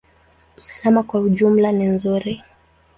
Usalama 0.57 1.03
kwa 1.03 1.19
ujumla 1.21 1.71
ni 1.71 1.85
nzuri. 1.85 2.43